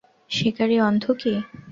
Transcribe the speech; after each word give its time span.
শিকারী 0.31 0.77
অন্ধ 0.87 1.03
কি? 1.21 1.33